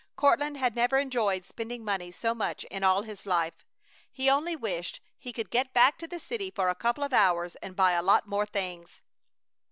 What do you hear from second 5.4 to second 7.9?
get back to the city for a couple of hours and